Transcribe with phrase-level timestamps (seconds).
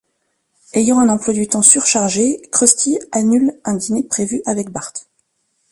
[0.73, 4.91] Ayant un emploi du temps surchargé, Krusty annule un dîner prévu avec Bart.